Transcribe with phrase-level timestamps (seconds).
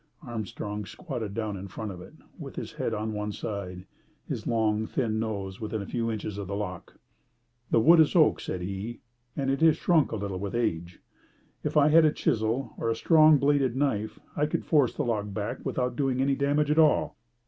[0.25, 3.85] Armstrong squatted down in front of it, with his head on one side, and
[4.27, 6.95] his long, thin nose within a few inches of the lock.
[7.69, 9.01] "The wood is oak," said he,
[9.37, 11.03] "and it has shrunk a little with age.
[11.63, 15.31] If I had a chisel or a strong bladed knife I could force the lock
[15.35, 17.15] back without doing any damage at all."